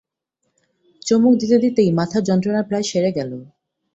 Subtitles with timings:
[1.05, 3.31] চুমুক দিতে-দিতেই মাথার যন্ত্রণা প্রায় সেরে গেল।